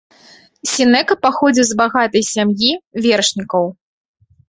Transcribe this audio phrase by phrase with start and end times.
[0.71, 2.71] Сенека паходзіў з багатай сем'і
[3.07, 3.73] вершнікаў.